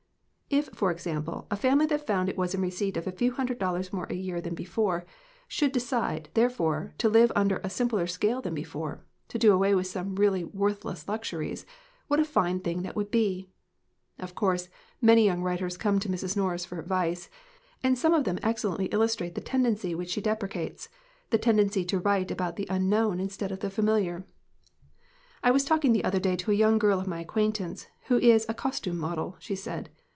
If, 0.53 0.67
for 0.73 0.91
example, 0.91 1.47
a 1.49 1.55
family 1.55 1.85
that 1.85 2.05
found 2.05 2.27
it 2.27 2.37
was 2.37 2.53
in 2.53 2.59
receipt 2.59 2.97
of 2.97 3.07
a 3.07 3.11
few 3.13 3.31
hundred 3.31 3.57
dollars 3.57 3.93
more 3.93 4.05
a 4.09 4.15
year 4.15 4.41
than 4.41 4.53
before 4.53 5.05
should 5.47 5.71
decide, 5.71 6.27
therefore, 6.33 6.93
to 6.97 7.07
live 7.07 7.31
under 7.37 7.61
a 7.63 7.69
simpler 7.69 8.05
scale 8.05 8.41
than 8.41 8.53
before, 8.53 9.05
to 9.29 9.39
do 9.39 9.53
away 9.53 9.73
with 9.73 9.87
some 9.87 10.13
really 10.17 10.43
worthless 10.43 11.07
luxuries, 11.07 11.65
what 12.09 12.19
a 12.19 12.25
fine 12.25 12.59
thing 12.59 12.81
that 12.81 12.97
would 12.97 13.09
be!" 13.09 13.47
Of 14.19 14.35
course 14.35 14.67
many 14.99 15.23
young 15.23 15.41
writers 15.41 15.77
come 15.77 15.99
to 15.99 16.09
Mrs. 16.09 16.35
Norris 16.35 16.65
for 16.65 16.81
advice. 16.81 17.29
And 17.81 17.97
some 17.97 18.13
of 18.13 18.25
them 18.25 18.37
excellently 18.43 18.87
illustrate 18.87 19.35
the 19.35 19.39
tendency 19.41 19.95
which 19.95 20.09
she 20.09 20.19
deprecates, 20.19 20.89
the 21.29 21.37
tendency 21.37 21.85
to 21.85 21.97
write 21.99 22.29
about 22.29 22.57
the 22.57 22.67
unknown 22.69 23.21
instead 23.21 23.53
of 23.53 23.61
the 23.61 23.69
familiar. 23.69 24.25
"I 25.41 25.51
was 25.51 25.63
talking 25.63 25.93
the 25.93 26.03
other 26.03 26.19
day 26.19 26.35
to 26.35 26.51
a 26.51 26.55
young 26.55 26.77
girl 26.77 26.99
of 26.99 27.07
my 27.07 27.21
acquaintance 27.21 27.87
who 28.07 28.17
is 28.19 28.45
a 28.49 28.53
costume 28.53 28.97
model," 28.97 29.37
she 29.39 29.55
said. 29.55 29.89